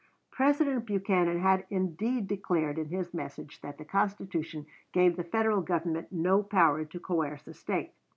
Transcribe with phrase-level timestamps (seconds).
[0.31, 6.11] President Buchanan had indeed declared in his message that the Constitution gave the Federal Government
[6.11, 7.91] no power to coerce a State.